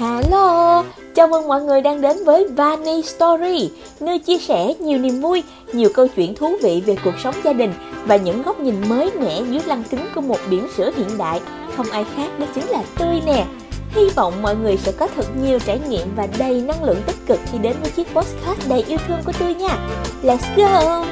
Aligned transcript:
Hello, 0.00 0.84
chào 1.14 1.28
mừng 1.28 1.48
mọi 1.48 1.62
người 1.62 1.80
đang 1.80 2.00
đến 2.00 2.24
với 2.24 2.46
Vani 2.48 3.02
Story, 3.02 3.70
nơi 4.00 4.18
chia 4.18 4.38
sẻ 4.38 4.74
nhiều 4.80 4.98
niềm 4.98 5.20
vui, 5.20 5.42
nhiều 5.72 5.90
câu 5.94 6.08
chuyện 6.08 6.34
thú 6.34 6.56
vị 6.62 6.82
về 6.86 6.96
cuộc 7.04 7.14
sống 7.24 7.34
gia 7.44 7.52
đình 7.52 7.72
và 8.06 8.16
những 8.16 8.42
góc 8.42 8.60
nhìn 8.60 8.88
mới 8.88 9.10
mẻ 9.20 9.42
dưới 9.50 9.60
lăng 9.66 9.82
kính 9.90 10.00
của 10.14 10.20
một 10.20 10.38
biển 10.50 10.66
sữa 10.76 10.90
hiện 10.96 11.18
đại. 11.18 11.40
Không 11.76 11.86
ai 11.90 12.04
khác 12.16 12.38
đó 12.38 12.46
chính 12.54 12.66
là 12.66 12.82
Tươi 12.98 13.20
nè. 13.26 13.46
Hy 13.90 14.08
vọng 14.16 14.42
mọi 14.42 14.56
người 14.56 14.76
sẽ 14.76 14.92
có 14.92 15.08
thật 15.16 15.26
nhiều 15.42 15.58
trải 15.58 15.80
nghiệm 15.88 16.08
và 16.16 16.28
đầy 16.38 16.60
năng 16.60 16.84
lượng 16.84 17.02
tích 17.06 17.26
cực 17.26 17.40
khi 17.52 17.58
đến 17.58 17.76
với 17.82 17.90
chiếc 17.90 18.14
postcard 18.14 18.68
đầy 18.68 18.84
yêu 18.88 18.98
thương 19.08 19.20
của 19.26 19.32
tôi 19.38 19.54
nha. 19.54 19.78
Let's 20.22 20.56
go! 20.56 21.04